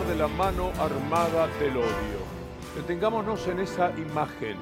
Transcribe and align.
de 0.00 0.16
la 0.16 0.26
mano 0.26 0.70
armada 0.80 1.48
del 1.60 1.76
odio. 1.76 2.22
Detengámonos 2.74 3.46
en 3.46 3.60
esa 3.60 3.92
imagen. 3.98 4.56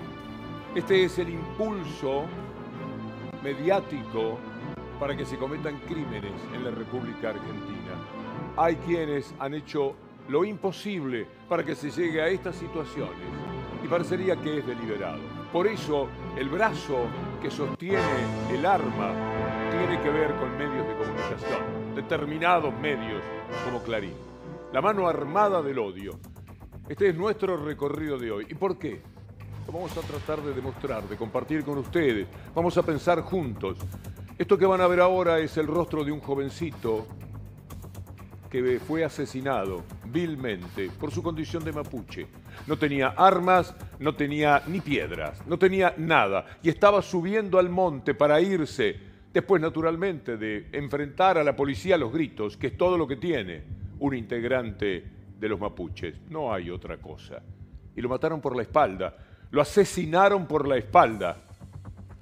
Este 0.75 1.04
es 1.04 1.21
el 1.21 1.29
impulso 1.29 2.25
mediático 3.41 4.38
para 4.98 5.16
que 5.16 5.24
se 5.24 5.38
cometan 5.38 5.79
crímenes 5.87 6.32
en 6.52 6.64
la 6.64 6.73
República 6.73 7.29
Argentina. 7.29 7.95
Hay 8.56 8.74
quienes 8.74 9.32
han 9.38 9.55
hecho 9.55 9.95
lo 10.29 10.45
imposible 10.45 11.29
para 11.48 11.62
que 11.65 11.77
se 11.77 11.92
llegue 11.92 12.20
a 12.20 12.27
estas 12.27 12.56
situaciones 12.56 13.15
y 13.84 13.87
parecería 13.87 14.34
que 14.34 14.59
es 14.59 14.66
deliberado. 14.66 15.20
Por 15.52 15.69
eso 15.69 16.09
el 16.37 16.48
brazo 16.48 17.05
que 17.41 17.52
sostiene 17.52 18.02
el 18.52 18.66
arma 18.66 19.12
tiene 19.70 20.02
que 20.02 20.10
ver 20.10 20.34
con 20.34 20.59
medios 20.59 20.88
de 20.88 20.95
comunicación, 20.97 21.95
determinados 21.95 22.74
medios 22.80 23.23
como 23.65 23.80
Clarín. 23.80 24.30
La 24.73 24.80
mano 24.80 25.09
armada 25.09 25.60
del 25.62 25.80
odio. 25.80 26.12
Este 26.88 27.09
es 27.09 27.16
nuestro 27.16 27.56
recorrido 27.56 28.16
de 28.16 28.30
hoy. 28.30 28.47
¿Y 28.48 28.55
por 28.55 28.79
qué? 28.79 29.02
Lo 29.66 29.73
vamos 29.73 29.96
a 29.96 30.01
tratar 30.01 30.41
de 30.43 30.55
demostrar, 30.55 31.02
de 31.09 31.16
compartir 31.16 31.65
con 31.65 31.79
ustedes. 31.79 32.29
Vamos 32.55 32.79
a 32.79 32.84
pensar 32.84 33.20
juntos. 33.23 33.79
Esto 34.38 34.56
que 34.56 34.66
van 34.66 34.80
a 34.80 34.87
ver 34.87 35.01
ahora 35.01 35.41
es 35.41 35.56
el 35.56 35.66
rostro 35.66 36.05
de 36.05 36.12
un 36.12 36.20
jovencito 36.20 37.05
que 38.48 38.79
fue 38.79 39.02
asesinado 39.02 39.83
vilmente 40.05 40.88
por 41.01 41.10
su 41.10 41.21
condición 41.21 41.65
de 41.65 41.73
mapuche. 41.73 42.29
No 42.68 42.79
tenía 42.79 43.09
armas, 43.09 43.74
no 43.98 44.15
tenía 44.15 44.62
ni 44.68 44.80
piedras, 44.80 45.45
no 45.48 45.59
tenía 45.59 45.95
nada 45.96 46.46
y 46.62 46.68
estaba 46.68 47.02
subiendo 47.02 47.59
al 47.59 47.71
monte 47.71 48.15
para 48.15 48.41
irse, 48.41 48.96
después 49.32 49.60
naturalmente 49.60 50.37
de 50.37 50.68
enfrentar 50.71 51.38
a 51.38 51.45
la 51.45 51.57
policía 51.57 51.96
a 51.96 51.98
los 51.98 52.13
gritos, 52.13 52.57
que 52.57 52.68
es 52.68 52.76
todo 52.76 52.96
lo 52.96 53.09
que 53.09 53.16
tiene 53.16 53.80
un 54.01 54.15
integrante 54.15 55.04
de 55.38 55.48
los 55.48 55.59
mapuches. 55.59 56.20
No 56.29 56.52
hay 56.52 56.70
otra 56.70 56.98
cosa. 56.98 57.43
Y 57.96 58.01
lo 58.01 58.09
mataron 58.09 58.40
por 58.40 58.54
la 58.54 58.62
espalda, 58.62 59.16
lo 59.51 59.62
asesinaron 59.62 60.46
por 60.46 60.68
la 60.68 60.76
espalda. 60.76 61.38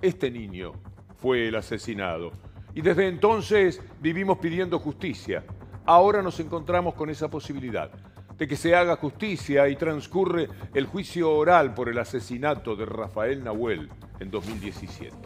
Este 0.00 0.30
niño 0.30 0.72
fue 1.16 1.48
el 1.48 1.56
asesinado. 1.56 2.32
Y 2.74 2.82
desde 2.82 3.08
entonces 3.08 3.82
vivimos 4.00 4.38
pidiendo 4.38 4.78
justicia 4.78 5.42
ahora 5.88 6.20
nos 6.20 6.38
encontramos 6.38 6.92
con 6.92 7.08
esa 7.08 7.30
posibilidad 7.30 7.90
de 8.36 8.46
que 8.46 8.56
se 8.56 8.76
haga 8.76 8.96
justicia 8.96 9.66
y 9.70 9.76
transcurre 9.76 10.46
el 10.74 10.84
juicio 10.84 11.32
oral 11.32 11.72
por 11.72 11.88
el 11.88 11.98
asesinato 11.98 12.76
de 12.76 12.84
Rafael 12.84 13.42
Nahuel 13.42 13.88
en 14.20 14.30
2017. 14.30 15.16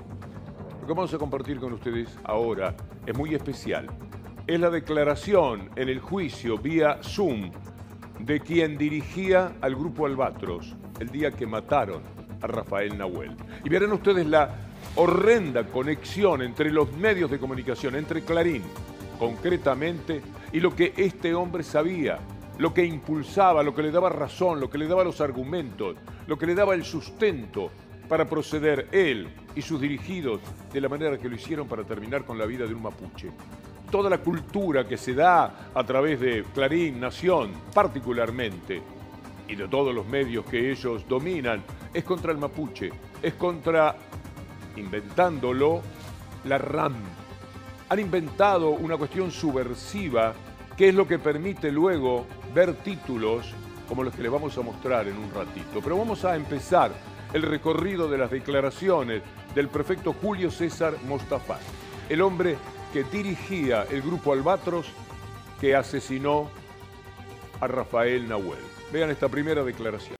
Lo 0.81 0.87
que 0.87 0.94
vamos 0.94 1.12
a 1.12 1.19
compartir 1.19 1.59
con 1.59 1.72
ustedes 1.72 2.16
ahora 2.22 2.77
es 3.05 3.19
muy 3.19 3.34
especial. 3.34 3.89
Es 4.53 4.61
la 4.61 4.69
declaración 4.69 5.70
en 5.77 5.89
el 5.89 5.98
juicio 5.98 6.58
vía 6.58 6.98
Zoom 7.03 7.50
de 8.19 8.39
quien 8.41 8.77
dirigía 8.77 9.55
al 9.62 9.75
grupo 9.75 10.05
Albatros 10.05 10.77
el 11.00 11.09
día 11.09 11.31
que 11.31 11.47
mataron 11.47 12.03
a 12.42 12.47
Rafael 12.47 12.98
Nahuel. 12.98 13.34
Y 13.64 13.70
verán 13.70 13.94
ustedes 13.94 14.27
la 14.27 14.55
horrenda 14.97 15.64
conexión 15.64 16.42
entre 16.42 16.70
los 16.70 16.92
medios 16.92 17.31
de 17.31 17.39
comunicación, 17.39 17.94
entre 17.94 18.20
Clarín, 18.25 18.62
concretamente, 19.19 20.20
y 20.53 20.61
lo 20.61 20.77
que 20.77 20.92
este 20.98 21.34
hombre 21.34 21.62
sabía, 21.62 22.19
lo 22.59 22.75
que 22.75 22.84
impulsaba, 22.84 23.62
lo 23.62 23.75
que 23.75 23.84
le 23.84 23.91
daba 23.91 24.11
razón, 24.11 24.61
lo 24.61 24.69
que 24.69 24.77
le 24.77 24.87
daba 24.87 25.03
los 25.03 25.22
argumentos, 25.22 25.97
lo 26.27 26.37
que 26.37 26.44
le 26.44 26.55
daba 26.55 26.75
el 26.75 26.84
sustento 26.84 27.70
para 28.06 28.28
proceder 28.28 28.89
él 28.92 29.31
y 29.56 29.62
sus 29.62 29.81
dirigidos 29.81 30.42
de 30.75 30.81
la 30.83 30.91
manera 30.91 31.16
que 31.16 31.31
lo 31.31 31.37
hicieron 31.37 31.66
para 31.66 31.84
terminar 31.84 32.27
con 32.27 32.37
la 32.37 32.44
vida 32.44 32.66
de 32.66 32.75
un 32.75 32.83
mapuche. 32.83 33.31
Toda 33.93 34.09
la 34.09 34.19
cultura 34.19 34.89
que 34.89 34.97
se 34.97 35.12
da 35.12 35.71
a 35.75 35.85
través 35.85 36.19
de 36.19 36.45
Clarín, 36.55 36.98
Nación, 36.98 37.53
particularmente, 37.75 38.81
y 39.47 39.55
de 39.55 39.69
todos 39.69 39.94
los 39.94 40.06
medios 40.06 40.47
que 40.47 40.71
ellos 40.71 41.06
dominan, 41.06 41.62
es 41.93 42.03
contra 42.03 42.33
el 42.33 42.39
mapuche, 42.39 42.91
es 43.21 43.34
contra, 43.34 43.94
inventándolo, 44.77 45.83
la 46.44 46.56
RAM, 46.56 46.94
han 47.91 47.99
inventado 47.99 48.71
una 48.71 48.97
cuestión 48.97 49.31
subversiva 49.31 50.33
que 50.75 50.89
es 50.89 50.95
lo 50.95 51.06
que 51.06 51.19
permite 51.19 51.71
luego 51.71 52.25
ver 52.55 52.72
títulos 52.77 53.53
como 53.87 54.05
los 54.05 54.15
que 54.15 54.22
les 54.22 54.33
vamos 54.33 54.56
a 54.56 54.62
mostrar 54.62 55.06
en 55.06 55.19
un 55.19 55.31
ratito. 55.31 55.83
Pero 55.84 55.99
vamos 55.99 56.25
a 56.25 56.34
empezar 56.34 56.93
el 57.34 57.43
recorrido 57.43 58.09
de 58.09 58.16
las 58.16 58.31
declaraciones 58.31 59.22
del 59.55 59.69
prefecto 59.69 60.15
Julio 60.15 60.50
César 60.50 60.95
Mostafa, 61.06 61.59
el 62.09 62.22
hombre 62.22 62.56
que 62.92 63.04
dirigía 63.04 63.84
el 63.84 64.03
grupo 64.03 64.32
Albatros 64.32 64.86
que 65.60 65.75
asesinó 65.75 66.50
a 67.60 67.66
Rafael 67.66 68.28
Nahuel. 68.28 68.58
Vean 68.92 69.10
esta 69.10 69.28
primera 69.28 69.62
declaración. 69.64 70.16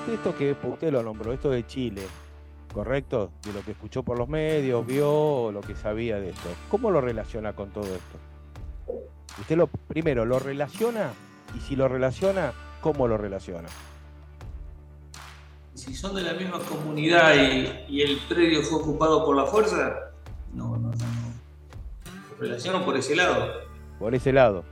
Usted 0.00 0.14
esto 0.14 0.36
que 0.36 0.56
usted 0.62 0.90
lo 0.90 1.02
nombró, 1.02 1.32
esto 1.32 1.50
de 1.50 1.66
Chile, 1.66 2.02
¿correcto? 2.72 3.30
De 3.44 3.52
lo 3.52 3.62
que 3.62 3.72
escuchó 3.72 4.02
por 4.02 4.18
los 4.18 4.28
medios, 4.28 4.86
vio, 4.86 5.52
lo 5.52 5.60
que 5.60 5.74
sabía 5.74 6.18
de 6.18 6.30
esto. 6.30 6.48
¿Cómo 6.70 6.90
lo 6.90 7.00
relaciona 7.00 7.52
con 7.52 7.70
todo 7.70 7.84
esto? 7.84 8.18
Usted 9.40 9.56
lo 9.56 9.66
primero 9.66 10.24
lo 10.24 10.38
relaciona 10.38 11.12
y 11.56 11.60
si 11.60 11.76
lo 11.76 11.88
relaciona, 11.88 12.52
¿cómo 12.80 13.06
lo 13.06 13.16
relaciona? 13.16 13.68
Si 15.74 15.94
son 15.94 16.14
de 16.14 16.22
la 16.22 16.34
misma 16.34 16.58
comunidad 16.58 17.34
y, 17.88 18.02
el 18.02 18.18
predio 18.28 18.62
fue 18.62 18.78
ocupado 18.80 19.24
por 19.24 19.36
la 19.36 19.46
fuerza, 19.46 20.11
no, 20.52 20.76
no, 20.76 20.90
no. 20.90 20.96
Relaciono 22.38 22.84
por 22.84 22.96
ese 22.96 23.16
lado. 23.16 23.52
Por 23.98 24.14
ese 24.14 24.32
lado. 24.32 24.64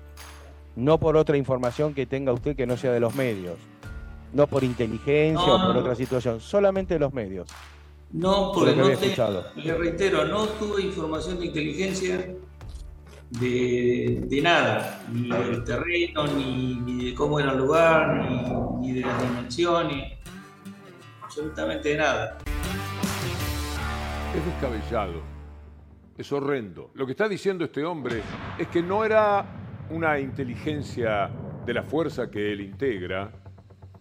No 0.77 0.99
por 0.99 1.17
otra 1.17 1.37
información 1.37 1.95
que 1.95 2.07
tenga 2.07 2.33
usted 2.33 2.57
que 2.57 2.67
no 2.67 2.77
sea 2.77 2.93
de 2.93 3.01
los 3.01 3.15
medios. 3.15 3.57
No 4.33 4.47
por 4.47 4.65
inteligencia 4.65 5.55
o 5.55 5.67
por 5.67 5.77
otra 5.77 5.95
situación, 5.95 6.41
solamente 6.41 6.95
de 6.95 7.01
los 7.01 7.13
medios. 7.13 7.49
No, 8.13 8.51
porque 8.53 8.75
no 8.75 8.89
le 8.89 9.75
reitero, 9.75 10.25
no 10.25 10.47
tuve 10.47 10.83
información 10.83 11.39
de 11.39 11.47
inteligencia 11.47 12.35
de, 13.31 14.41
nada, 14.43 15.05
ni 15.13 15.29
del 15.29 15.63
terreno, 15.63 16.27
ni, 16.27 17.05
de 17.05 17.15
cómo 17.15 17.39
era 17.39 17.53
el 17.53 17.59
lugar, 17.59 18.29
ni, 18.81 18.93
de 18.93 19.01
las 19.03 19.23
dimensiones, 19.23 20.19
absolutamente 21.23 21.91
de 21.91 21.97
nada. 21.99 22.39
Es 24.37 24.45
descabellado, 24.45 25.23
es 26.21 26.33
horrendo. 26.33 26.91
Lo 26.95 27.07
que 27.07 27.13
está 27.13 27.29
diciendo 27.29 27.65
este 27.65 27.85
hombre 27.85 28.23
es 28.59 28.69
que 28.69 28.83
no 28.83 29.05
era 29.05 29.45
una 29.91 30.19
inteligencia 30.19 31.31
de 31.65 31.75
la 31.75 31.83
fuerza 31.83 32.31
que 32.31 32.53
él 32.53 32.61
integra, 32.61 33.33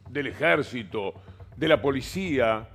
del 0.10 0.28
ejército, 0.28 1.14
de 1.56 1.68
la 1.68 1.82
policía, 1.82 2.70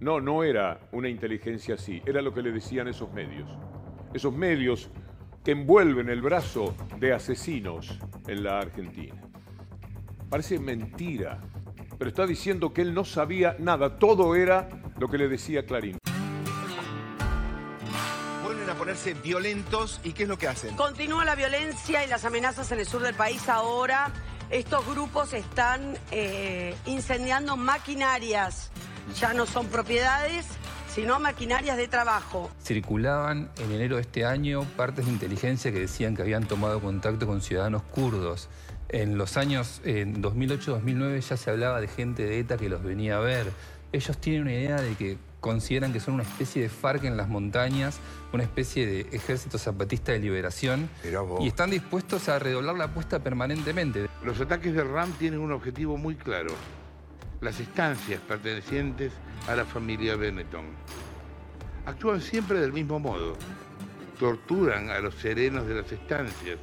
no, 0.00 0.20
no 0.20 0.42
era 0.42 0.80
una 0.92 1.08
inteligencia 1.08 1.74
así, 1.74 2.02
era 2.04 2.20
lo 2.22 2.34
que 2.34 2.42
le 2.42 2.52
decían 2.52 2.88
esos 2.88 3.12
medios. 3.12 3.48
Esos 4.12 4.34
medios 4.34 4.90
que 5.44 5.52
envuelven 5.52 6.08
el 6.08 6.20
brazo 6.20 6.74
de 6.98 7.12
asesinos 7.12 7.98
en 8.26 8.44
la 8.44 8.58
Argentina. 8.58 9.22
Parece 10.28 10.58
mentira, 10.58 11.40
pero 11.98 12.08
está 12.08 12.26
diciendo 12.26 12.72
que 12.72 12.82
él 12.82 12.94
no 12.94 13.04
sabía 13.04 13.56
nada, 13.58 13.98
todo 13.98 14.34
era 14.34 14.68
lo 14.98 15.08
que 15.08 15.18
le 15.18 15.28
decía 15.28 15.64
Clarín. 15.64 15.98
Ponerse 18.82 19.14
violentos 19.14 20.00
y 20.02 20.12
¿qué 20.12 20.24
es 20.24 20.28
lo 20.28 20.36
que 20.36 20.48
hacen? 20.48 20.74
Continúa 20.74 21.24
la 21.24 21.36
violencia 21.36 22.04
y 22.04 22.08
las 22.08 22.24
amenazas 22.24 22.72
en 22.72 22.80
el 22.80 22.86
sur 22.86 23.00
del 23.00 23.14
país 23.14 23.48
ahora. 23.48 24.10
Estos 24.50 24.84
grupos 24.86 25.32
están 25.34 25.96
eh, 26.10 26.74
incendiando 26.86 27.56
maquinarias 27.56 28.72
ya 29.20 29.34
no 29.34 29.46
son 29.46 29.66
propiedades, 29.66 30.46
sino 30.88 31.18
maquinarias 31.20 31.76
de 31.76 31.88
trabajo. 31.88 32.50
Circulaban 32.62 33.50
en 33.58 33.72
enero 33.72 33.96
de 33.96 34.02
este 34.02 34.24
año 34.24 34.64
partes 34.76 35.06
de 35.06 35.12
inteligencia 35.12 35.72
que 35.72 35.80
decían 35.80 36.14
que 36.14 36.22
habían 36.22 36.46
tomado 36.46 36.80
contacto 36.80 37.26
con 37.26 37.40
ciudadanos 37.40 37.82
kurdos. 37.82 38.48
En 38.88 39.16
los 39.16 39.36
años 39.36 39.80
2008-2009 39.84 41.20
ya 41.20 41.36
se 41.36 41.50
hablaba 41.50 41.80
de 41.80 41.88
gente 41.88 42.24
de 42.24 42.38
ETA 42.40 42.56
que 42.58 42.68
los 42.68 42.82
venía 42.82 43.16
a 43.16 43.20
ver. 43.20 43.50
Ellos 43.92 44.16
tienen 44.18 44.42
una 44.42 44.52
idea 44.52 44.80
de 44.80 44.94
que 44.94 45.18
consideran 45.42 45.92
que 45.92 46.00
son 46.00 46.14
una 46.14 46.22
especie 46.22 46.62
de 46.62 46.68
FARC 46.68 47.04
en 47.04 47.16
las 47.16 47.28
montañas, 47.28 47.98
una 48.32 48.44
especie 48.44 48.86
de 48.86 49.00
ejército 49.12 49.58
zapatista 49.58 50.12
de 50.12 50.20
liberación 50.20 50.88
y 51.40 51.48
están 51.48 51.70
dispuestos 51.70 52.28
a 52.28 52.38
redoblar 52.38 52.76
la 52.76 52.84
apuesta 52.84 53.18
permanentemente. 53.18 54.08
Los 54.24 54.40
ataques 54.40 54.72
de 54.72 54.84
RAM 54.84 55.10
tienen 55.18 55.40
un 55.40 55.50
objetivo 55.50 55.98
muy 55.98 56.14
claro, 56.14 56.54
las 57.40 57.58
estancias 57.58 58.20
pertenecientes 58.20 59.12
a 59.48 59.56
la 59.56 59.64
familia 59.64 60.14
Benetton. 60.14 60.66
Actúan 61.86 62.20
siempre 62.20 62.60
del 62.60 62.72
mismo 62.72 63.00
modo. 63.00 63.34
Torturan 64.20 64.90
a 64.90 65.00
los 65.00 65.16
serenos 65.16 65.66
de 65.66 65.74
las 65.74 65.90
estancias 65.90 66.58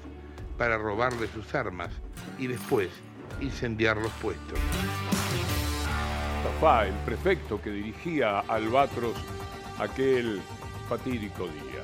para 0.58 0.78
robarles 0.78 1.30
sus 1.32 1.54
armas 1.54 1.90
y 2.38 2.48
después 2.48 2.88
incendiar 3.42 3.98
los 3.98 4.12
puestos. 4.14 4.58
El 6.62 6.94
prefecto 7.06 7.62
que 7.62 7.70
dirigía 7.70 8.40
a 8.40 8.42
Albatros 8.42 9.14
aquel 9.80 10.42
fatídico 10.90 11.46
día. 11.46 11.84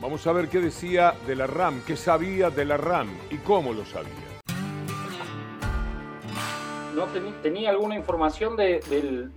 Vamos 0.00 0.26
a 0.26 0.32
ver 0.32 0.48
qué 0.48 0.58
decía 0.58 1.12
de 1.26 1.36
la 1.36 1.46
RAM, 1.46 1.82
qué 1.86 1.98
sabía 1.98 2.48
de 2.48 2.64
la 2.64 2.78
RAM 2.78 3.10
y 3.30 3.36
cómo 3.36 3.74
lo 3.74 3.84
sabía. 3.84 4.10
¿No 6.94 7.04
tenía 7.42 7.68
alguna 7.68 7.96
información 7.96 8.56
del, 8.56 8.80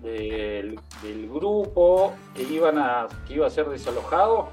del, 0.02 1.30
grupo 1.30 2.14
que, 2.34 2.44
iban 2.44 2.78
a, 2.78 3.08
que 3.28 3.34
iba 3.34 3.48
a 3.48 3.50
ser 3.50 3.68
desalojado? 3.68 4.48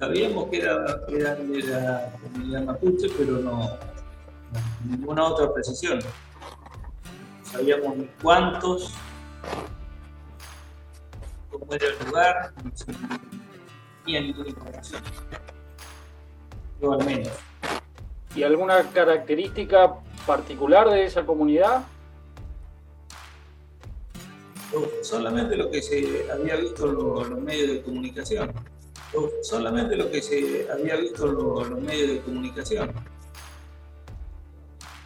Sabíamos 0.00 0.48
que 0.50 0.58
era, 0.58 0.76
de 1.06 1.62
la 1.62 2.12
comunidad 2.20 2.64
mapuche, 2.64 3.06
pero 3.16 3.38
no, 3.38 3.70
ninguna 4.88 5.24
otra 5.24 5.54
precisión. 5.54 6.00
Sabíamos 7.50 7.96
cuántos, 8.22 8.92
cómo 11.50 11.72
era 11.72 11.86
el 11.86 12.06
lugar, 12.06 12.52
tenía 14.04 14.20
ninguna 14.20 14.48
información. 14.48 15.02
Yo 16.80 16.92
al 16.92 17.04
menos. 17.04 17.32
¿Y 18.34 18.42
alguna 18.42 18.82
característica 18.90 19.94
particular 20.26 20.88
de 20.90 21.04
esa 21.04 21.24
comunidad? 21.24 21.84
Solamente 25.02 25.56
lo 25.56 25.70
que 25.70 25.80
se 25.80 26.30
había 26.30 26.56
visto 26.56 26.88
en 27.22 27.30
los 27.30 27.40
medios 27.40 27.68
de 27.68 27.82
comunicación 27.82 28.52
solamente 29.42 29.96
lo 29.96 30.10
que 30.10 30.22
se 30.22 30.68
había 30.70 30.96
visto 30.96 31.26
en 31.26 31.34
los, 31.34 31.82
medios 31.82 32.08
de 32.10 32.20
comunicación. 32.20 32.92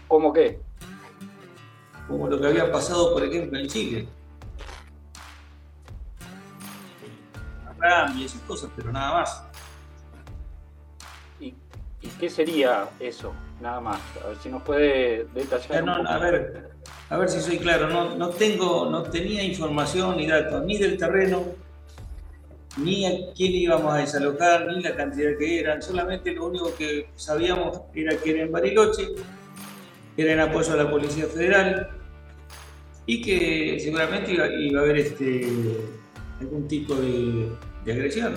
¿Cómo 0.08 0.32
qué? 0.32 0.60
Como 2.12 2.28
lo 2.28 2.38
que 2.38 2.46
había 2.46 2.70
pasado, 2.70 3.14
por 3.14 3.24
ejemplo, 3.24 3.58
en 3.58 3.66
Chile. 3.68 4.06
Y 8.14 8.24
esas 8.24 8.40
cosas, 8.42 8.70
pero 8.76 8.92
nada 8.92 9.12
más. 9.14 9.44
¿Y, 11.40 11.54
qué 12.20 12.28
sería 12.28 12.90
eso? 13.00 13.32
Nada 13.62 13.80
más. 13.80 13.98
A 14.22 14.28
ver 14.28 14.36
si 14.42 14.50
nos 14.50 14.62
puede 14.62 15.24
detallar. 15.32 15.88
a 15.88 16.18
ver, 16.18 16.70
a 17.08 17.16
ver 17.16 17.28
si 17.30 17.40
soy 17.40 17.58
claro. 17.58 17.88
No, 17.88 18.14
no 18.14 18.28
tengo, 18.28 18.90
no 18.90 19.04
tenía 19.04 19.42
información 19.42 20.18
ni 20.18 20.26
datos 20.26 20.62
ni 20.66 20.76
del 20.76 20.98
terreno 20.98 21.44
ni 22.76 23.06
a 23.06 23.32
quién 23.34 23.52
íbamos 23.52 23.92
a 23.92 23.98
desalojar, 23.98 24.66
ni 24.66 24.82
la 24.82 24.94
cantidad 24.94 25.36
que 25.38 25.60
eran, 25.60 25.82
solamente 25.82 26.32
lo 26.32 26.46
único 26.46 26.74
que 26.74 27.08
sabíamos 27.16 27.82
era 27.94 28.16
que 28.16 28.30
era 28.30 28.42
en 28.44 28.52
Bariloche, 28.52 29.08
era 30.16 30.32
en 30.32 30.40
apoyo 30.40 30.72
a 30.72 30.76
la 30.76 30.90
Policía 30.90 31.26
Federal 31.26 32.01
y 33.06 33.22
que 33.22 33.78
seguramente 33.80 34.32
iba, 34.32 34.44
a 34.80 34.82
haber 34.82 34.96
este, 34.96 35.46
algún 36.40 36.68
tipo 36.68 36.94
de, 36.94 37.50
de 37.84 37.92
agresión. 37.92 38.34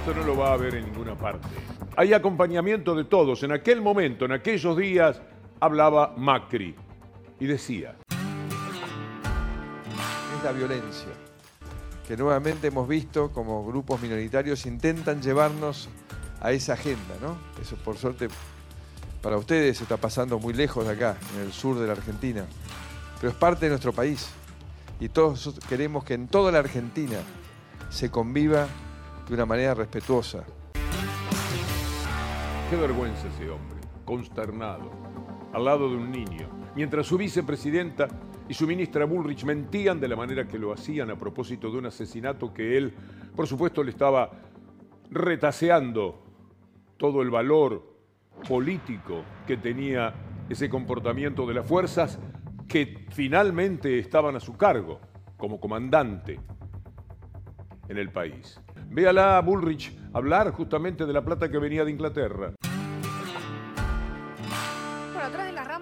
Esto 0.00 0.14
no 0.14 0.24
lo 0.24 0.36
va 0.36 0.50
a 0.50 0.52
haber 0.54 0.74
en 0.74 0.86
ninguna 0.86 1.16
parte. 1.16 1.48
Hay 1.96 2.12
acompañamiento 2.12 2.94
de 2.94 3.04
todos. 3.04 3.42
En 3.42 3.52
aquel 3.52 3.82
momento, 3.82 4.24
en 4.24 4.32
aquellos 4.32 4.76
días, 4.76 5.20
hablaba 5.60 6.14
Macri 6.16 6.74
y 7.38 7.46
decía. 7.46 7.96
Es 10.38 10.44
la 10.44 10.52
violencia 10.52 11.08
que 12.10 12.16
nuevamente 12.16 12.66
hemos 12.66 12.88
visto 12.88 13.30
como 13.30 13.64
grupos 13.64 14.02
minoritarios 14.02 14.66
intentan 14.66 15.22
llevarnos 15.22 15.88
a 16.40 16.50
esa 16.50 16.72
agenda, 16.72 17.14
¿no? 17.22 17.38
Eso 17.62 17.76
por 17.76 17.98
suerte 17.98 18.26
para 19.22 19.36
ustedes 19.36 19.80
está 19.80 19.96
pasando 19.96 20.38
muy 20.38 20.54
lejos 20.54 20.86
de 20.86 20.92
acá, 20.92 21.16
en 21.34 21.42
el 21.42 21.52
sur 21.52 21.78
de 21.78 21.86
la 21.86 21.92
Argentina, 21.92 22.46
pero 23.20 23.30
es 23.30 23.36
parte 23.36 23.66
de 23.66 23.70
nuestro 23.70 23.92
país 23.92 24.30
y 24.98 25.08
todos 25.08 25.58
queremos 25.68 26.04
que 26.04 26.14
en 26.14 26.28
toda 26.28 26.52
la 26.52 26.58
Argentina 26.58 27.18
se 27.90 28.10
conviva 28.10 28.66
de 29.28 29.34
una 29.34 29.46
manera 29.46 29.74
respetuosa. 29.74 30.44
Qué 32.70 32.76
vergüenza 32.76 33.26
ese 33.28 33.50
hombre, 33.50 33.80
consternado, 34.04 34.90
al 35.52 35.64
lado 35.64 35.90
de 35.90 35.96
un 35.96 36.10
niño, 36.10 36.48
mientras 36.74 37.06
su 37.06 37.18
vicepresidenta 37.18 38.08
y 38.48 38.54
su 38.54 38.66
ministra 38.66 39.04
Bullrich 39.04 39.44
mentían 39.44 40.00
de 40.00 40.08
la 40.08 40.16
manera 40.16 40.46
que 40.46 40.58
lo 40.58 40.72
hacían 40.72 41.10
a 41.10 41.16
propósito 41.16 41.70
de 41.70 41.78
un 41.78 41.86
asesinato 41.86 42.54
que 42.54 42.76
él, 42.76 42.94
por 43.36 43.46
supuesto, 43.46 43.82
le 43.82 43.90
estaba 43.90 44.30
retaseando 45.10 46.22
todo 46.96 47.22
el 47.22 47.30
valor 47.30 47.89
político 48.40 49.24
que 49.46 49.56
tenía 49.56 50.14
ese 50.48 50.68
comportamiento 50.68 51.46
de 51.46 51.54
las 51.54 51.66
fuerzas 51.66 52.18
que 52.68 53.06
finalmente 53.10 53.98
estaban 53.98 54.36
a 54.36 54.40
su 54.40 54.56
cargo 54.56 55.00
como 55.36 55.60
comandante 55.60 56.40
en 57.88 57.98
el 57.98 58.10
país. 58.10 58.60
Véala 58.88 59.38
a 59.38 59.40
Bullrich 59.40 59.96
hablar 60.12 60.50
justamente 60.52 61.06
de 61.06 61.12
la 61.12 61.24
plata 61.24 61.50
que 61.50 61.58
venía 61.58 61.84
de 61.84 61.90
Inglaterra. 61.90 62.52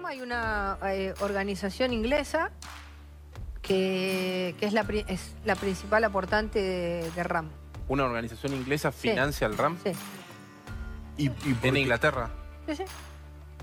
hay 0.09 0.21
una 0.21 0.79
eh, 0.87 1.13
organización 1.19 1.93
inglesa 1.93 2.49
que, 3.61 4.55
es, 4.59 4.73
la, 4.73 4.81
es, 5.07 5.35
la, 5.45 5.55
principal 5.55 6.03
aportante 6.03 6.59
de, 6.59 7.23
RAM. 7.23 7.49
¿Una 7.87 8.05
organización 8.05 8.53
inglesa 8.53 8.91
financia 8.91 9.45
el 9.45 9.55
RAM? 9.55 9.77
Sí. 9.83 9.91
¿Y, 11.17 11.31
¿En 11.61 11.77
Inglaterra? 11.77 12.31
Sí, 12.69 12.75
sí. 12.75 12.83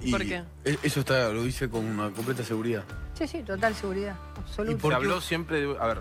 ¿Y 0.01 0.11
¿Por 0.11 0.25
qué? 0.25 0.43
E-, 0.65 0.79
eso 0.83 1.01
está, 1.01 1.29
lo 1.31 1.45
dice 1.45 1.71
con 1.71 1.85
una 1.85 2.11
completa 2.11 2.43
seguridad. 2.43 2.85
Sí, 3.15 3.29
sí, 3.29 3.43
total 3.43 3.75
seguridad, 3.75 4.17
absoluta. 4.37 4.89
se 4.89 4.95
habló 4.95 5.21
siempre 5.21 5.61
de, 5.61 5.77
a 5.79 5.87
ver, 5.87 6.01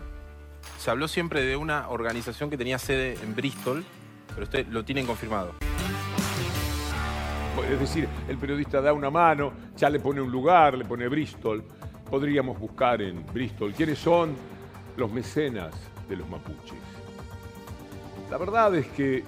se 0.80 0.90
habló 0.90 1.07
siempre 1.07 1.44
de 1.44 1.56
una 1.56 1.88
organización 1.90 2.50
que 2.50 2.57
tenía 2.57 2.80
sede 2.80 3.18
en 3.24 3.36
Bristol, 3.36 3.86
pero 4.30 4.44
usted 4.44 4.68
lo 4.68 4.84
tienen 4.84 5.06
confirmado. 5.06 5.54
Es 7.72 7.80
decir, 7.80 8.10
el 8.28 8.38
periodista 8.38 8.81
da 8.81 8.92
una 8.92 9.10
mano, 9.10 9.54
ya 9.78 9.90
le 9.90 10.00
pone 10.00 10.19
un 10.19 10.31
lugar, 10.31 10.78
le 10.78 10.84
pone 10.84 11.07
Bristol. 11.07 11.63
Podríamos 12.10 12.60
buscar 12.60 13.02
en 13.02 13.25
Bristol 13.28 13.74
quiénes 13.74 14.00
son 14.00 14.36
los 14.98 15.12
mecenas 15.12 15.74
de 16.10 16.18
los 16.18 16.28
mapuches. 16.28 16.80
La 18.30 18.38
verdad 18.38 18.75
es 18.75 18.88
que 18.88 19.24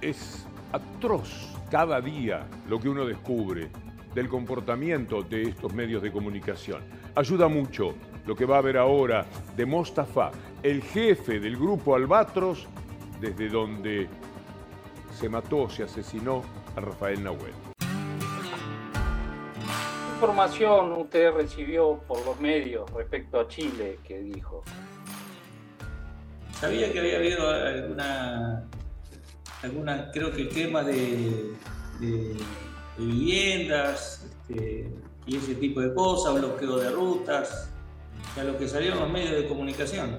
es 0.00 0.46
atroz 0.72 1.52
cada 1.72 2.02
día 2.02 2.46
lo 2.68 2.78
que 2.78 2.90
uno 2.90 3.06
descubre 3.06 3.70
del 4.14 4.28
comportamiento 4.28 5.22
de 5.22 5.44
estos 5.44 5.72
medios 5.72 6.02
de 6.02 6.12
comunicación. 6.12 6.82
Ayuda 7.14 7.48
mucho 7.48 7.94
lo 8.26 8.36
que 8.36 8.44
va 8.44 8.56
a 8.56 8.58
haber 8.58 8.76
ahora 8.76 9.24
de 9.56 9.64
Mostafa, 9.64 10.32
el 10.62 10.82
jefe 10.82 11.40
del 11.40 11.56
grupo 11.56 11.96
Albatros, 11.96 12.68
desde 13.22 13.48
donde 13.48 14.06
se 15.18 15.30
mató, 15.30 15.70
se 15.70 15.84
asesinó 15.84 16.42
a 16.76 16.80
Rafael 16.82 17.24
Nahuel. 17.24 17.54
¿Qué 17.78 17.86
información 20.12 20.92
usted 20.92 21.32
recibió 21.32 22.02
por 22.06 22.22
los 22.26 22.38
medios 22.38 22.92
respecto 22.92 23.40
a 23.40 23.48
Chile 23.48 23.98
que 24.04 24.18
dijo? 24.18 24.62
Sabía 26.52 26.92
que 26.92 27.00
había 27.00 27.16
habido 27.16 27.48
alguna, 27.48 28.68
alguna 29.62 30.10
creo 30.12 30.32
que 30.32 30.46
tema 30.46 30.82
de, 30.82 31.54
de, 32.00 32.36
viviendas 32.98 34.26
este, 34.48 34.92
y 35.26 35.36
ese 35.36 35.54
tipo 35.54 35.80
de 35.80 35.94
cosas, 35.94 36.34
bloqueo 36.34 36.78
de 36.78 36.90
rutas, 36.90 37.70
a 38.38 38.44
lo 38.44 38.58
que 38.58 38.68
salieron 38.68 38.98
los 38.98 39.10
medios 39.10 39.30
de 39.30 39.48
comunicación. 39.48 40.18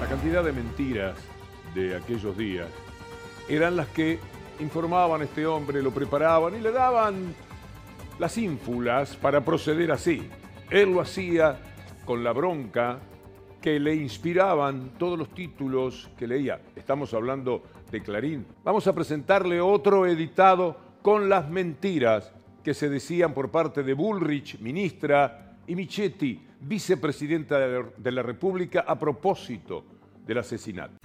La 0.00 0.08
cantidad 0.08 0.42
de 0.42 0.52
mentiras 0.52 1.16
de 1.74 1.96
aquellos 1.96 2.36
días 2.36 2.68
eran 3.48 3.76
las 3.76 3.88
que 3.88 4.18
informaban 4.58 5.20
a 5.20 5.24
este 5.24 5.46
hombre, 5.46 5.82
lo 5.82 5.90
preparaban 5.90 6.56
y 6.56 6.60
le 6.60 6.72
daban 6.72 7.34
las 8.18 8.36
ínfulas 8.38 9.16
para 9.16 9.44
proceder 9.44 9.92
así. 9.92 10.28
Él 10.70 10.92
lo 10.92 11.00
hacía 11.00 11.58
con 12.04 12.24
la 12.24 12.32
bronca 12.32 12.98
que 13.60 13.78
le 13.78 13.94
inspiraban 13.94 14.92
todos 14.98 15.18
los 15.18 15.30
títulos 15.30 16.10
que 16.18 16.26
leía. 16.26 16.60
Estamos 16.74 17.12
hablando 17.14 17.62
de 17.90 18.02
Clarín. 18.02 18.46
Vamos 18.64 18.86
a 18.86 18.94
presentarle 18.94 19.60
otro 19.60 20.06
editado 20.06 20.76
con 21.02 21.28
las 21.28 21.48
mentiras 21.48 22.32
que 22.64 22.74
se 22.74 22.88
decían 22.88 23.34
por 23.34 23.50
parte 23.50 23.82
de 23.82 23.94
Bullrich, 23.94 24.58
ministra, 24.60 25.56
y 25.66 25.76
Michetti, 25.76 26.46
vicepresidenta 26.60 27.58
de 27.58 28.12
la 28.12 28.22
República, 28.22 28.84
a 28.86 28.98
propósito 28.98 29.84
del 30.26 30.38
asesinato 30.38 30.98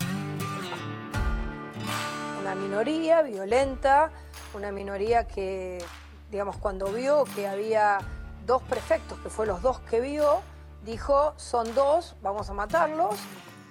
minoría 2.76 3.22
violenta, 3.22 4.12
una 4.54 4.72
minoría 4.72 5.28
que, 5.28 5.84
digamos, 6.30 6.58
cuando 6.58 6.92
vio 6.92 7.24
que 7.36 7.48
había 7.48 8.00
dos 8.46 8.62
prefectos, 8.64 9.18
que 9.20 9.30
fue 9.30 9.46
los 9.46 9.62
dos 9.62 9.80
que 9.82 10.02
vio, 10.02 10.42
dijo, 10.86 11.34
son 11.38 11.74
dos, 11.76 12.16
vamos 12.22 12.50
a 12.50 12.54
matarlos, 12.54 13.16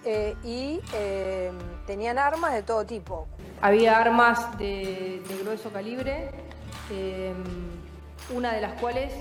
eh, 0.05 0.37
y 0.45 0.81
eh, 0.95 1.51
tenían 1.87 2.19
armas 2.19 2.53
de 2.53 2.63
todo 2.63 2.85
tipo. 2.85 3.27
Había 3.63 3.99
armas 3.99 4.59
de, 4.59 5.23
grueso 5.43 5.71
calibre, 5.71 6.31
eh, 6.91 7.33
una 8.35 8.53
de 8.53 8.61
las 8.61 8.79
cuales 8.81 9.15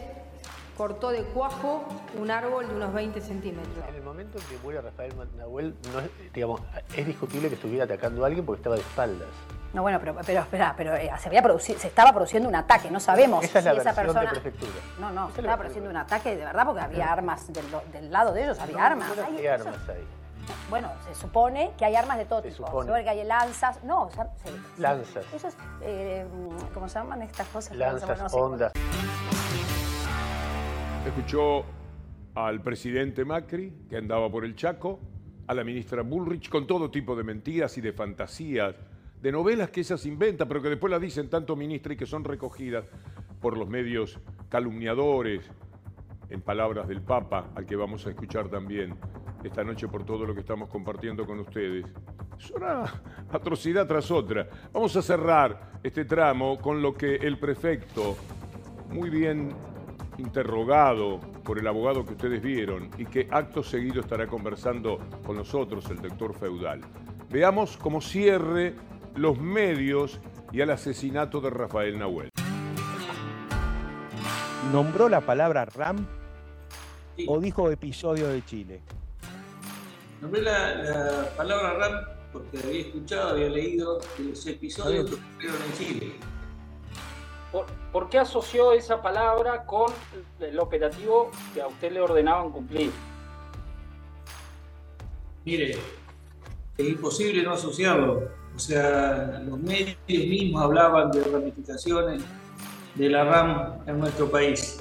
cortó 0.76 1.12
de 1.12 1.24
cuajo 1.24 1.86
un 2.20 2.32
árbol 2.32 2.68
de 2.68 2.76
unos 2.76 2.94
20 2.94 3.22
centímetros. 3.22 3.88
En 3.88 3.96
el 3.96 4.02
momento 4.02 4.40
en 4.40 4.46
que 4.46 4.58
muere 4.64 4.82
Rafael 4.82 5.14
Nahuel, 5.38 5.76
no 5.94 6.00
es, 6.00 6.34
digamos, 6.34 6.62
es 6.98 7.06
discutible 7.06 7.48
que 7.48 7.56
estuviera 7.56 7.86
atacando 7.86 8.24
a 8.24 8.28
alguien 8.28 8.46
porque 8.46 8.60
estaba 8.60 8.76
de 8.76 8.82
espaldas. 8.82 9.30
No, 9.74 9.82
bueno, 9.82 10.00
pero, 10.00 10.16
pero 10.26 10.42
espera, 10.42 10.74
pero 10.78 10.96
eh, 10.96 11.10
se, 11.20 11.30
había 11.30 11.42
producido, 11.42 11.80
se 11.80 11.88
estaba 11.88 12.14
produciendo 12.14 12.48
un 12.48 12.56
ataque, 12.56 12.92
no 12.92 13.00
sabemos 13.00 13.44
Esa 13.44 13.58
es 13.60 13.66
la 13.66 13.72
si 13.74 13.78
esa 13.80 13.92
versión 13.94 14.06
persona. 14.14 14.22
de 14.22 14.40
prefectura. 14.42 14.72
No, 15.00 15.12
no, 15.12 15.26
Esa 15.26 15.36
se 15.36 15.42
la 15.42 15.48
estaba 15.48 15.58
produciendo 15.58 15.90
un 15.90 15.98
ataque 15.98 16.36
de 16.36 16.46
verdad 16.46 16.66
porque 16.66 16.82
había 16.82 17.12
armas 17.12 17.52
del, 17.52 17.66
del 17.92 18.12
lado 18.12 18.34
de 18.34 18.44
ellos, 18.44 18.60
había 18.60 18.78
No, 18.78 18.84
armas. 18.84 19.18
no 19.18 19.24
Hay- 19.26 19.38
hay 19.38 19.48
armas 19.48 19.90
ahí. 19.90 20.04
Bueno, 20.70 20.92
se 21.08 21.16
supone 21.16 21.72
que 21.78 21.86
hay 21.86 21.96
armas 21.96 22.18
de 22.20 22.26
todo 22.26 22.42
Se 22.44 22.50
tipo. 22.52 22.68
supone. 22.68 22.84
Se 22.84 22.88
supone 22.90 23.04
que 23.04 23.10
hay 23.10 23.24
lanzas. 23.26 23.84
No, 23.84 24.04
o 24.04 24.12
sea, 24.12 24.28
se- 24.44 24.82
Lanzas. 24.82 25.26
Eso 25.34 25.48
es, 25.48 25.58
eh, 25.82 26.26
¿cómo 26.74 26.88
se 26.88 27.00
llaman 27.00 27.22
estas 27.24 27.48
cosas? 27.48 27.76
Lanzas, 27.76 28.20
No 28.20 28.30
sé. 28.30 28.36
ondas. 28.38 28.72
Escuchó 31.08 31.66
al 32.36 32.62
presidente 32.62 33.26
Macri, 33.26 33.86
que 33.90 33.98
andaba 33.98 34.30
por 34.30 34.46
el 34.46 34.56
Chaco, 34.56 35.00
a 35.48 35.54
la 35.54 35.64
ministra 35.64 36.02
Bullrich, 36.04 36.50
con 36.50 36.68
todo 36.68 36.90
tipo 36.92 37.16
de 37.16 37.24
mentiras 37.24 37.78
y 37.78 37.82
de 37.82 37.92
fantasías, 37.94 38.76
de 39.24 39.32
novelas 39.32 39.70
que 39.70 39.80
ellas 39.80 40.06
inventan, 40.06 40.50
pero 40.50 40.62
que 40.62 40.68
después 40.68 40.92
las 40.92 41.00
dicen 41.00 41.30
tanto 41.30 41.56
ministra 41.56 41.94
y 41.94 41.96
que 41.96 42.06
son 42.06 42.26
recogidas 42.26 42.84
por 43.40 43.58
los 43.58 43.70
medios 43.70 44.20
calumniadores, 44.50 45.50
en 46.30 46.42
palabras 46.42 46.90
del 46.90 47.02
Papa, 47.02 47.52
al 47.56 47.66
que 47.66 47.78
vamos 47.78 48.06
a 48.06 48.10
escuchar 48.10 48.50
también 48.50 48.96
esta 49.42 49.64
noche 49.64 49.88
por 49.88 50.04
todo 50.04 50.26
lo 50.26 50.34
que 50.34 50.42
estamos 50.42 50.68
compartiendo 50.68 51.26
con 51.26 51.40
ustedes. 51.40 51.86
Es 52.38 52.52
una 52.52 52.84
atrocidad 53.32 53.88
tras 53.88 54.12
otra. 54.12 54.50
Vamos 54.74 54.94
a 54.98 55.02
cerrar 55.02 55.72
este 55.84 56.04
tramo 56.04 56.60
con 56.60 56.82
lo 56.82 56.94
que 56.94 57.16
el 57.16 57.40
prefecto, 57.40 58.18
muy 58.90 59.10
bien 59.10 59.54
interrogado 60.18 61.22
por 61.46 61.60
el 61.60 61.68
abogado 61.68 62.06
que 62.06 62.12
ustedes 62.12 62.42
vieron 62.42 62.90
y 62.98 63.06
que 63.06 63.30
acto 63.32 63.64
seguido 63.64 64.02
estará 64.02 64.28
conversando 64.28 65.00
con 65.26 65.38
nosotros, 65.38 65.90
el 65.90 66.02
doctor 66.02 66.34
feudal. 66.34 66.82
Veamos 67.30 67.78
cómo 67.78 68.02
cierre 68.02 68.76
los 69.16 69.38
medios 69.38 70.20
y 70.52 70.62
al 70.62 70.72
asesinato 70.72 71.42
de 71.42 71.50
Rafael 71.50 71.98
Nahuel. 71.98 72.30
¿Nombró 74.72 75.10
la 75.10 75.22
palabra 75.22 75.66
RAM 75.66 76.08
o 77.28 77.40
dijo 77.40 77.70
episodio 77.70 78.28
de 78.30 78.44
Chile? 78.46 78.82
Nombré 80.22 80.42
la, 80.42 80.76
la 80.76 81.36
palabra 81.36 81.74
RAM 81.74 82.06
porque 82.32 82.58
había 82.58 82.82
escuchado, 82.82 83.30
había 83.32 83.50
leído 83.50 84.00
los 84.18 84.48
episodios 84.48 85.10
que 85.10 85.16
ocurrieron 85.16 85.62
en 85.62 85.74
Chile. 85.74 86.14
¿Por, 87.52 87.66
por 87.92 88.10
qué 88.10 88.18
asoció 88.18 88.74
esa 88.74 89.02
palabra 89.02 89.66
con 89.66 89.92
el 90.40 90.60
operativo 90.60 91.30
que 91.54 91.62
a 91.62 91.68
usted 91.68 91.92
le 91.92 92.02
ordenaban 92.02 92.52
cumplir? 92.52 92.92
Mire, 95.46 95.78
es 96.78 96.88
imposible 96.88 97.44
no 97.44 97.52
asociarlo. 97.52 98.43
O 98.56 98.60
sea, 98.60 99.42
los 99.46 99.60
medios 99.60 99.98
mismos 100.08 100.64
hablaban 100.64 101.12
de 101.12 101.24
ramificaciones 101.24 102.24
de 102.96 103.10
la 103.10 103.24
RAM 103.24 103.80
en 103.88 104.00
nuestro 104.00 104.30
país. 104.30 104.80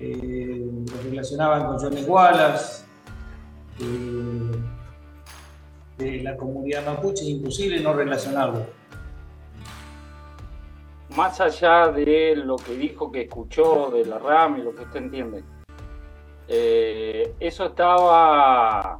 Eh, 0.00 0.66
lo 0.90 1.02
relacionaban 1.02 1.66
con 1.66 1.78
Johnny 1.78 2.02
Wallace, 2.02 2.84
eh, 3.78 4.50
de 5.98 6.22
la 6.22 6.36
comunidad 6.36 6.84
mapuche, 6.84 7.22
es 7.22 7.28
imposible 7.28 7.80
no 7.80 7.92
relacionarlo. 7.92 8.66
Más 11.16 11.40
allá 11.40 11.88
de 11.88 12.34
lo 12.34 12.56
que 12.56 12.74
dijo 12.74 13.12
que 13.12 13.22
escuchó 13.22 13.90
de 13.90 14.04
la 14.06 14.18
RAM 14.18 14.58
y 14.58 14.62
lo 14.62 14.74
que 14.74 14.82
usted 14.82 14.96
entiende, 15.02 15.44
eh, 16.48 17.34
eso 17.38 17.66
estaba, 17.66 18.98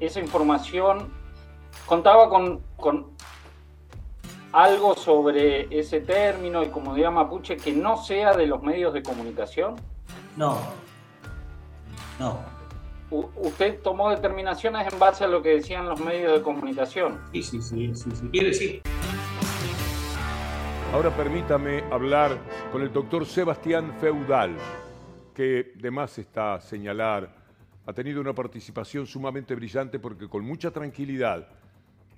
esa 0.00 0.20
información 0.20 1.17
contaba 1.88 2.28
con, 2.28 2.60
con 2.76 3.06
algo 4.52 4.94
sobre 4.94 5.66
ese 5.76 6.00
término 6.02 6.62
y 6.62 6.68
comunidad 6.68 7.10
mapuche 7.10 7.56
que 7.56 7.72
no 7.72 7.96
sea 7.96 8.34
de 8.36 8.46
los 8.46 8.62
medios 8.62 8.92
de 8.92 9.02
comunicación. 9.02 9.76
No, 10.36 10.58
no. 12.18 12.38
U- 13.10 13.30
¿Usted 13.36 13.80
tomó 13.80 14.10
determinaciones 14.10 14.92
en 14.92 14.98
base 14.98 15.24
a 15.24 15.28
lo 15.28 15.40
que 15.42 15.48
decían 15.56 15.88
los 15.88 15.98
medios 16.00 16.34
de 16.34 16.42
comunicación? 16.42 17.18
Sí, 17.32 17.42
sí, 17.42 17.62
sí, 17.62 17.94
sí, 17.94 18.10
si 18.14 18.28
quiere, 18.28 18.52
sí. 18.52 18.82
Ahora 20.92 21.10
permítame 21.10 21.84
hablar 21.90 22.36
con 22.70 22.82
el 22.82 22.92
doctor 22.92 23.24
Sebastián 23.24 23.94
Feudal, 23.98 24.56
que 25.34 25.72
de 25.74 25.90
más 25.90 26.18
está 26.18 26.60
señalar, 26.60 27.34
ha 27.86 27.92
tenido 27.94 28.20
una 28.20 28.34
participación 28.34 29.06
sumamente 29.06 29.54
brillante 29.54 29.98
porque 29.98 30.28
con 30.28 30.44
mucha 30.44 30.70
tranquilidad 30.70 31.48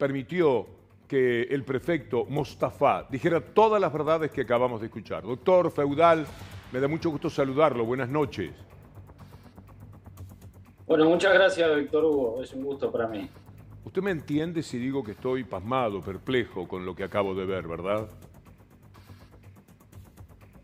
permitió 0.00 0.66
que 1.07 1.42
el 1.42 1.62
prefecto 1.62 2.25
Mostafa 2.25 3.07
dijera 3.11 3.40
todas 3.40 3.80
las 3.80 3.92
verdades 3.92 4.30
que 4.30 4.40
acabamos 4.40 4.80
de 4.80 4.87
escuchar. 4.87 5.23
Doctor 5.23 5.71
Feudal, 5.71 6.26
me 6.73 6.80
da 6.80 6.88
mucho 6.88 7.11
gusto 7.11 7.28
saludarlo. 7.28 7.85
Buenas 7.85 8.09
noches. 8.09 8.50
Bueno, 10.87 11.04
muchas 11.04 11.35
gracias, 11.35 11.76
Víctor 11.76 12.04
Hugo. 12.04 12.42
Es 12.42 12.52
un 12.54 12.64
gusto 12.64 12.90
para 12.90 13.07
mí. 13.07 13.28
Usted 13.85 14.02
me 14.02 14.11
entiende 14.11 14.62
si 14.62 14.78
digo 14.78 15.04
que 15.04 15.12
estoy 15.12 15.45
pasmado, 15.45 16.00
perplejo 16.00 16.66
con 16.66 16.87
lo 16.87 16.95
que 16.95 17.04
acabo 17.04 17.35
de 17.35 17.45
ver, 17.45 17.69
¿verdad? 17.69 18.09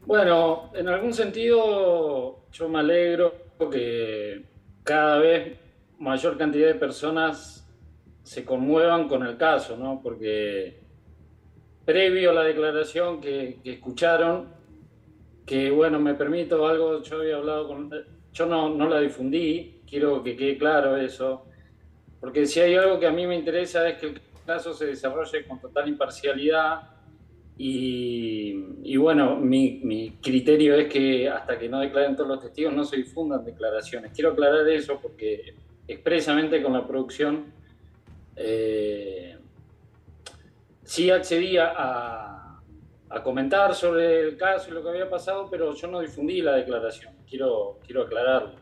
Bueno, 0.07 0.71
en 0.75 0.89
algún 0.89 1.13
sentido 1.13 2.47
yo 2.53 2.69
me 2.69 2.79
alegro 2.79 3.35
que 3.71 4.45
cada 4.85 5.19
vez 5.19 5.59
mayor 5.99 6.39
cantidad 6.39 6.69
de 6.69 6.75
personas 6.77 7.66
se 8.27 8.45
conmuevan 8.45 9.07
con 9.07 9.25
el 9.25 9.37
caso, 9.37 9.77
¿no? 9.77 10.01
Porque 10.03 10.81
previo 11.85 12.33
a 12.33 12.35
la 12.35 12.43
declaración 12.43 13.21
que, 13.21 13.61
escucharon, 13.63 14.49
que 15.47 15.71
bueno, 15.71 16.01
me 16.01 16.15
permito 16.15 16.67
algo, 16.67 17.01
yo 17.05 17.19
había 17.19 17.37
hablado 17.37 17.69
con... 17.69 17.89
Yo 18.33 18.47
no, 18.47 18.69
no 18.69 18.89
la 18.89 18.99
difundí, 18.99 19.81
quiero 19.89 20.25
que 20.25 20.35
quede 20.35 20.59
claro 20.59 20.97
eso, 20.97 21.47
porque 22.19 22.47
si 22.47 22.59
hay 22.59 22.75
algo 22.75 22.99
que 22.99 23.07
a 23.07 23.13
mí 23.13 23.29
me 23.29 23.37
interesa 23.37 23.89
es 23.89 23.99
que 23.99 24.07
el 24.07 24.21
caso 24.45 24.75
se 24.75 24.87
desarrolle 24.87 25.47
con 25.47 25.61
total 25.61 25.89
imparcialidad 25.89 26.81
y, 27.57 28.57
y 28.83 28.97
bueno, 28.97 29.37
mi, 29.37 29.81
mi 29.85 30.19
criterio 30.21 30.75
es 30.75 30.89
que 30.89 31.29
hasta 31.29 31.57
que 31.57 31.69
no 31.69 31.79
declaren 31.79 32.17
todos 32.17 32.29
los 32.29 32.41
testigos 32.41 32.75
no 32.75 32.85
se 32.85 32.97
difundan 32.97 33.45
declaraciones. 33.45 34.11
Quiero 34.13 34.33
aclarar 34.33 34.69
eso 34.69 34.99
porque 35.01 35.55
expresamente 35.87 36.61
con 36.61 36.73
la 36.73 36.85
producción 36.85 37.55
eh, 38.37 39.37
sí 40.85 41.11
accedía 41.11 41.73
a, 41.77 42.61
a 43.09 43.23
comentar 43.23 43.75
sobre 43.75 44.21
el 44.21 44.37
caso 44.37 44.71
y 44.71 44.75
lo 44.75 44.83
que 44.83 44.91
había 44.91 45.09
pasado, 45.09 45.49
pero 45.51 45.75
yo 45.75 45.89
no 45.89 46.01
difundí 46.01 46.43
la 46.43 46.57
declaración. 46.57 47.15
Quiero, 47.29 47.79
quiero 47.85 48.03
aclararlo. 48.03 48.55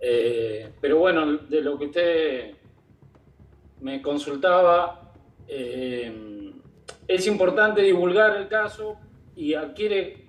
Eh, 0.00 0.70
pero 0.80 0.98
bueno, 0.98 1.38
de 1.38 1.60
lo 1.62 1.78
que 1.78 1.86
usted 1.86 2.54
me 3.80 4.02
consultaba, 4.02 5.12
eh, 5.48 6.52
es 7.08 7.26
importante 7.26 7.82
divulgar 7.82 8.36
el 8.36 8.48
caso 8.48 8.98
y 9.34 9.54
adquiere 9.54 10.24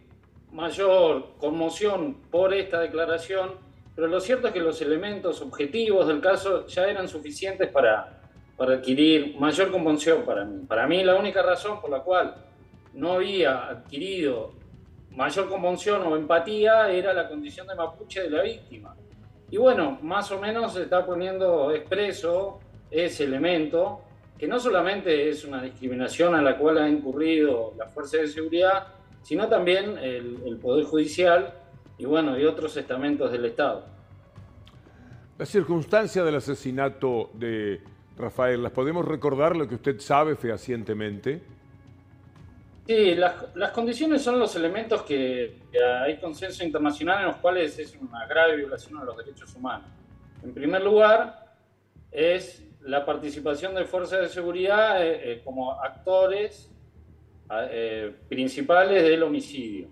mayor 0.52 1.36
conmoción 1.38 2.22
por 2.32 2.54
esta 2.54 2.80
declaración, 2.80 3.52
pero 3.96 4.08
lo 4.08 4.20
cierto 4.22 4.48
es 4.48 4.54
que 4.54 4.62
los 4.62 4.82
elementos 4.82 5.42
objetivos 5.42 6.08
del 6.08 6.22
caso 6.22 6.66
ya 6.68 6.88
eran 6.88 7.08
suficientes 7.08 7.70
para, 7.70 8.25
para 8.58 8.76
adquirir 8.76 9.36
mayor 9.40 9.72
conmoción 9.72 10.24
para 10.24 10.46
mí. 10.46 10.66
Para 10.66 10.88
mí 10.88 11.04
la 11.04 11.16
única 11.16 11.42
razón 11.42 11.82
por 11.82 11.90
la 11.90 12.00
cual 12.00 12.36
no 12.94 13.14
había 13.14 13.68
adquirido 13.68 14.54
mayor 15.12 15.50
conmoción 15.50 16.02
o 16.04 16.16
empatía 16.16 16.90
era 16.90 17.14
la 17.14 17.28
condición 17.28 17.68
de 17.68 17.76
mapuche 17.76 18.24
de 18.24 18.30
la 18.30 18.44
víctima. 18.44 18.96
Y 19.50 19.58
bueno, 19.58 19.98
más 20.02 20.32
o 20.32 20.40
menos 20.40 20.74
se 20.74 20.84
está 20.84 21.06
poniendo 21.06 21.72
expreso 21.72 22.60
ese 22.92 23.24
elemento, 23.24 24.02
que 24.38 24.48
no 24.48 24.60
solamente 24.60 25.30
es 25.30 25.46
una 25.46 25.62
discriminación 25.62 26.36
a 26.36 26.42
la 26.42 26.58
cual 26.58 26.78
ha 26.80 26.90
incurrido 26.90 27.74
la 27.78 27.88
Fuerza 27.88 28.18
de 28.18 28.28
Seguridad, 28.28 28.88
sino 29.22 29.48
también 29.48 29.98
el, 29.98 30.58
Poder 30.62 30.86
Judicial 30.86 31.54
y 31.98 32.06
bueno, 32.06 32.38
y 32.38 32.46
otros 32.46 32.76
estamentos 32.76 33.32
del 33.32 33.46
Estado. 33.46 33.86
Las 35.38 35.50
circunstancias 35.50 36.26
del 36.26 36.36
asesinato 36.36 37.30
de 37.34 37.82
Rafael, 38.18 38.64
¿las 38.64 38.72
podemos 38.72 39.06
recordar 39.06 39.56
lo 39.56 39.68
que 39.68 39.76
usted 39.76 40.00
sabe 40.00 40.36
fehacientemente? 40.36 41.42
Sí, 42.88 43.16
las, 43.16 43.56
las 43.56 43.72
condiciones 43.72 44.22
son 44.22 44.40
los 44.40 44.56
elementos 44.56 45.02
que, 45.02 45.58
hay 46.04 46.18
consenso 46.18 46.64
internacional 46.64 47.22
en 47.22 47.28
los 47.28 47.38
cuales 47.38 47.78
es 47.80 47.98
una 48.00 48.26
grave 48.28 48.58
violación 48.58 49.00
a 49.00 49.04
los 49.04 49.18
derechos 49.18 49.54
humanos. 49.56 49.88
En 50.44 50.54
primer 50.54 50.84
lugar, 50.84 51.46
es 52.12 52.64
la 52.82 53.06
participación 53.06 53.74
de 53.74 53.86
fuerzas 53.86 54.22
de 54.22 54.30
seguridad 54.30 55.04
eh, 55.04 55.34
eh, 55.34 55.42
como 55.44 55.74
actores 55.82 56.72
eh, 57.50 58.16
principales 58.30 59.04
del 59.04 59.24
homicidio. 59.24 59.90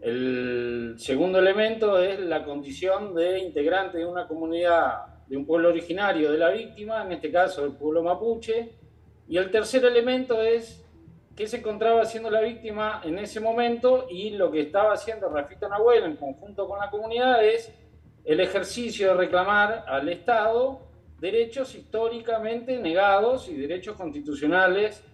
El 0.00 0.94
segundo 0.98 1.38
elemento 1.38 1.98
es 1.98 2.20
la 2.20 2.44
condición 2.44 3.14
de 3.14 3.38
integrante 3.38 3.98
de 3.98 4.06
una 4.06 4.28
comunidad, 4.28 5.06
de 5.30 5.36
un 5.36 5.46
pueblo 5.46 5.68
originario 5.68 6.32
de 6.32 6.38
la 6.38 6.50
víctima, 6.50 7.04
en 7.04 7.12
este 7.12 7.30
caso 7.30 7.64
el 7.64 7.72
pueblo 7.72 8.02
mapuche. 8.02 8.72
Y 9.28 9.36
el 9.36 9.48
tercer 9.52 9.84
elemento 9.84 10.42
es 10.42 10.84
qué 11.36 11.46
se 11.46 11.58
encontraba 11.58 12.02
haciendo 12.02 12.30
la 12.30 12.40
víctima 12.40 13.00
en 13.04 13.16
ese 13.16 13.38
momento 13.38 14.08
y 14.10 14.30
lo 14.30 14.50
que 14.50 14.62
estaba 14.62 14.92
haciendo 14.92 15.28
Rafita 15.28 15.68
Nahuel 15.68 16.02
en 16.02 16.16
conjunto 16.16 16.66
con 16.66 16.80
la 16.80 16.90
comunidad 16.90 17.44
es 17.46 17.72
el 18.24 18.40
ejercicio 18.40 19.08
de 19.08 19.14
reclamar 19.14 19.84
al 19.86 20.08
Estado 20.08 20.80
derechos 21.20 21.76
históricamente 21.76 22.78
negados 22.78 23.48
y 23.48 23.56
derechos 23.56 23.96
constitucionales 23.96 25.04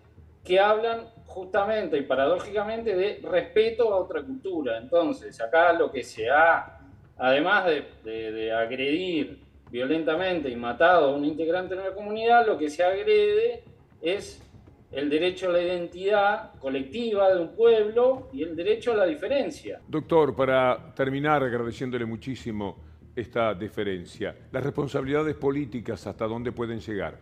que 0.43 0.59
hablan 0.59 1.11
justamente 1.27 1.99
y 1.99 2.03
paradójicamente 2.03 2.97
de 2.97 3.21
respeto 3.23 3.93
a 3.93 3.99
otra 3.99 4.23
cultura. 4.23 4.79
Entonces, 4.79 5.39
acá 5.43 5.75
lo 5.75 5.93
que 5.93 6.03
se 6.03 6.31
ha, 6.31 6.81
además 7.19 7.67
de, 8.03 8.53
agredir 8.53 9.46
violentamente 9.77 10.49
y 10.49 10.57
matado 10.57 11.11
a 11.11 11.15
un 11.15 11.23
integrante 11.23 11.75
de 11.75 11.83
una 11.83 11.91
comunidad, 11.91 12.47
lo 12.47 12.57
que 12.57 12.71
se 12.71 12.83
agrede 12.83 13.63
es 14.01 14.43
el 14.91 15.11
derecho 15.11 15.51
a 15.51 15.53
la 15.53 15.61
identidad 15.61 16.55
colectiva 16.59 17.35
de 17.35 17.43
un 17.43 17.55
pueblo 17.55 18.31
y 18.33 18.43
el 18.43 18.57
derecho 18.57 18.93
a 18.93 18.97
la 18.97 19.05
diferencia. 19.05 19.83
Doctor, 19.87 20.35
para 20.35 20.95
terminar 20.95 21.43
agradeciéndole 21.43 22.07
muchísimo 22.07 22.79
esta 23.15 23.53
deferencia, 23.53 24.35
las 24.51 24.65
responsabilidades 24.65 25.35
políticas, 25.35 26.07
¿hasta 26.07 26.27
dónde 26.27 26.53
pueden 26.53 26.81
llegar? 26.81 27.19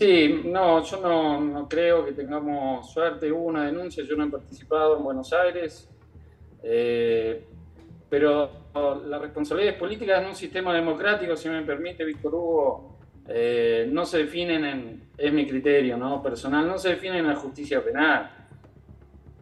Sí, 0.00 0.40
no, 0.46 0.82
yo 0.82 1.42
no, 1.42 1.68
creo 1.68 2.06
que 2.06 2.12
tengamos 2.12 2.90
suerte. 2.90 3.30
Hubo 3.30 3.42
una 3.42 3.66
denuncia, 3.66 4.04
yo 4.04 4.16
no 4.16 4.24
he 4.24 4.30
participado 4.30 4.96
en 4.96 5.04
Buenos 5.04 5.34
Aires, 5.34 5.90
eh, 6.62 7.44
pero 8.08 8.67
las 9.06 9.20
responsabilidades 9.20 9.78
políticas 9.78 10.22
en 10.22 10.28
un 10.28 10.34
sistema 10.34 10.74
democrático, 10.74 11.36
si 11.36 11.48
me 11.48 11.62
permite, 11.62 12.04
Víctor 12.04 12.34
Hugo, 12.34 12.98
eh, 13.28 13.88
no 13.90 14.04
se 14.04 14.18
definen 14.18 14.64
en, 14.64 15.10
es 15.16 15.32
mi 15.32 15.46
criterio 15.46 15.96
¿no? 15.96 16.22
personal, 16.22 16.66
no 16.66 16.78
se 16.78 16.90
definen 16.90 17.18
en 17.18 17.28
la 17.28 17.36
justicia 17.36 17.82
penal. 17.84 18.30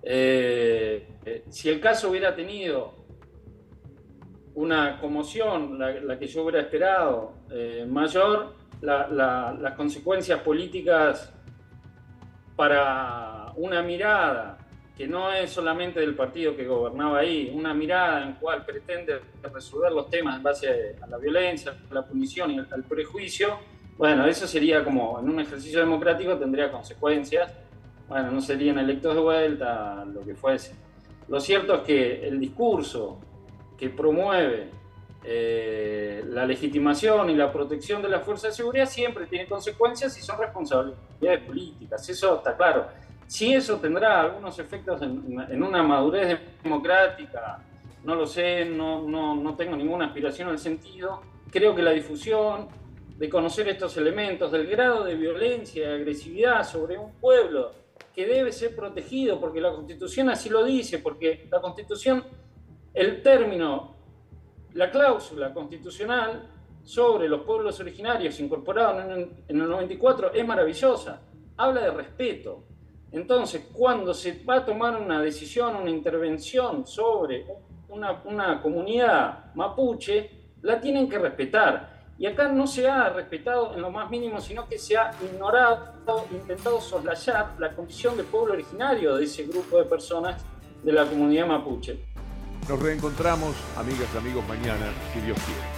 Eh, 0.02 1.07
si 1.49 1.69
el 1.69 1.81
caso 1.81 2.11
hubiera 2.11 2.35
tenido 2.35 2.95
una 4.55 4.99
conmoción, 5.00 5.78
la, 5.78 6.19
que 6.19 6.26
yo 6.26 6.43
hubiera 6.43 6.61
esperado, 6.61 7.35
mayor, 7.88 8.55
las 8.81 9.73
consecuencias 9.76 10.40
políticas 10.40 11.33
para 12.57 13.52
una 13.57 13.83
mirada 13.83 14.59
que 14.96 15.06
no 15.06 15.30
es 15.30 15.50
solamente 15.50 16.00
del 16.00 16.14
partido 16.14 16.56
que 16.56 16.66
gobernaba 16.66 17.18
ahí, 17.18 17.52
una 17.54 17.74
mirada 17.74 18.24
en 18.24 18.34
cual 18.34 18.64
pretende 18.64 19.20
resolver 19.42 19.92
los 19.92 20.08
temas 20.08 20.36
en 20.36 20.42
base 20.42 20.96
a 21.00 21.06
la 21.06 21.18
violencia, 21.18 21.74
a 21.90 21.94
la 21.94 22.06
punición 22.06 22.50
y 22.52 22.58
al 22.58 22.84
prejuicio, 22.84 23.58
bueno, 23.98 24.26
eso 24.26 24.46
sería 24.46 24.84
como 24.84 25.18
en 25.18 25.30
un 25.30 25.40
ejercicio 25.40 25.80
democrático 25.80 26.36
tendría 26.36 26.70
consecuencias, 26.70 27.52
bueno, 28.08 28.30
no 28.30 28.40
serían 28.40 28.78
electos 28.78 29.14
de 29.14 29.20
vuelta, 29.20 30.04
lo 30.04 30.22
que 30.22 30.34
fuese. 30.34 30.74
Lo 31.28 31.40
cierto 31.40 31.76
es 31.76 31.80
que 31.80 32.28
el 32.28 32.38
discurso 32.38 33.18
que 33.76 33.88
promueve 33.88 34.68
eh, 35.24 36.22
la 36.28 36.44
legitimación 36.44 37.30
y 37.30 37.34
la 37.34 37.50
protección 37.50 38.02
de 38.02 38.08
las 38.10 38.22
fuerzas 38.22 38.50
de 38.50 38.56
seguridad 38.56 38.86
siempre 38.86 39.26
tiene 39.26 39.46
consecuencias 39.46 40.16
y 40.18 40.22
son 40.22 40.38
responsabilidades 40.38 41.44
políticas, 41.46 42.08
eso 42.08 42.36
está 42.36 42.56
claro. 42.56 42.86
Si 43.26 43.52
eso 43.52 43.78
tendrá 43.78 44.21
algunos 44.21 44.59
efectos 44.59 45.02
en, 45.02 45.62
una 45.62 45.83
madurez 45.83 46.38
democrática, 46.62 47.59
no 48.04 48.14
lo 48.14 48.26
sé, 48.26 48.64
no, 48.64 49.02
no, 49.02 49.35
no 49.35 49.56
tengo 49.56 49.76
ninguna 49.76 50.06
aspiración 50.06 50.49
al 50.49 50.59
sentido. 50.59 51.23
Creo 51.50 51.75
que 51.75 51.83
la 51.83 51.90
difusión 51.90 52.68
de 53.18 53.29
conocer 53.29 53.68
estos 53.68 53.96
elementos, 53.96 54.53
del 54.53 54.66
grado 54.66 55.03
de 55.03 55.14
violencia 55.14 55.88
y 55.88 55.92
agresividad 55.92 56.64
sobre 56.64 56.98
un 56.98 57.12
pueblo 57.14 57.72
que 58.14 58.27
debe 58.27 58.53
ser 58.53 58.77
protegido, 58.77 59.40
porque 59.40 59.61
la 59.61 59.72
Constitución 59.72 60.29
así 60.29 60.48
lo 60.48 60.64
dice, 60.64 60.98
porque 60.98 61.48
la 61.50 61.61
Constitución, 61.61 62.24
el 62.94 63.22
término 63.22 63.96
la 64.77 64.90
cláusula 64.90 65.55
constitucional 65.55 66.50
sobre 66.85 67.29
los 67.29 67.42
pueblos 67.42 67.81
originarios 67.81 68.38
incorporados 68.40 69.05
en 69.05 69.61
el 69.61 69.68
94 69.68 70.35
es 70.35 70.46
maravillosa, 70.46 71.22
habla 71.57 71.81
de 71.81 71.90
respeto. 71.90 72.64
Entonces, 73.12 73.69
cuando 73.73 74.12
se 74.12 74.42
va 74.45 74.57
a 74.57 74.64
tomar 74.64 75.01
una 75.01 75.21
decisión, 75.21 75.77
una 75.77 75.90
intervención 75.90 76.87
sobre 76.87 77.47
una, 77.88 78.61
comunidad 78.61 79.55
mapuche, 79.55 80.31
la 80.62 80.81
tienen 80.81 81.09
que 81.09 81.19
respetar. 81.19 81.97
Y 82.19 82.27
acá 82.27 82.49
no 82.49 82.66
se 82.66 82.88
ha 82.88 83.11
respetado 83.11 83.75
en 83.75 83.83
lo 83.83 83.90
más 83.90 84.11
mínimo, 84.11 84.40
sino 84.40 84.66
que 84.69 84.79
se 84.79 84.97
ha 84.97 85.12
ignorado, 85.23 85.95
intentado 86.33 86.81
soslayar 86.81 87.55
la 87.59 87.75
condición 87.75 88.16
de 88.16 88.25
pueblo 88.25 88.55
originario 88.55 89.16
de 89.16 89.25
ese 89.25 89.45
grupo 89.45 89.79
de 89.79 89.85
personas 89.85 90.42
de 90.83 90.92
la 90.92 91.05
comunidad 91.05 91.47
mapuche. 91.47 91.99
Nos 92.69 92.83
reencontramos, 92.83 93.55
amigas 93.77 94.09
y 94.14 94.19
amigos, 94.19 94.45
mañana, 94.49 94.90
si 95.12 95.21
Dios 95.21 95.38
quiere. 95.45 95.75